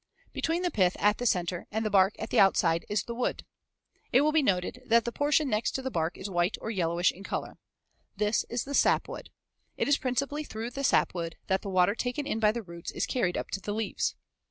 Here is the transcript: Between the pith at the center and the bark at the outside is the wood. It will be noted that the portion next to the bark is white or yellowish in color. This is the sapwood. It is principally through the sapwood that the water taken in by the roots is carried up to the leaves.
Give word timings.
Between 0.33 0.63
the 0.63 0.71
pith 0.71 0.95
at 0.97 1.19
the 1.19 1.27
center 1.27 1.67
and 1.71 1.85
the 1.85 1.91
bark 1.91 2.15
at 2.17 2.31
the 2.31 2.39
outside 2.39 2.87
is 2.89 3.03
the 3.03 3.13
wood. 3.13 3.45
It 4.11 4.21
will 4.21 4.31
be 4.31 4.41
noted 4.41 4.81
that 4.87 5.05
the 5.05 5.11
portion 5.11 5.47
next 5.47 5.73
to 5.73 5.83
the 5.83 5.91
bark 5.91 6.17
is 6.17 6.27
white 6.27 6.57
or 6.59 6.71
yellowish 6.71 7.11
in 7.11 7.23
color. 7.23 7.59
This 8.17 8.43
is 8.49 8.63
the 8.63 8.73
sapwood. 8.73 9.29
It 9.77 9.87
is 9.87 9.99
principally 9.99 10.43
through 10.43 10.71
the 10.71 10.83
sapwood 10.83 11.35
that 11.45 11.61
the 11.61 11.69
water 11.69 11.93
taken 11.93 12.25
in 12.25 12.39
by 12.39 12.51
the 12.51 12.63
roots 12.63 12.89
is 12.89 13.05
carried 13.05 13.37
up 13.37 13.51
to 13.51 13.61
the 13.61 13.73
leaves. 13.75 14.15